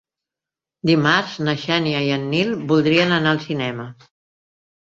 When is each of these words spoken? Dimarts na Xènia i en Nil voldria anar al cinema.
Dimarts 0.89 1.35
na 1.49 1.55
Xènia 1.65 2.01
i 2.07 2.09
en 2.17 2.25
Nil 2.31 2.57
voldria 2.73 3.07
anar 3.19 3.35
al 3.37 3.43
cinema. 3.47 3.87